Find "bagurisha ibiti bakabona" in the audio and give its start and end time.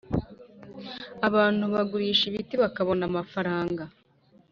1.73-3.03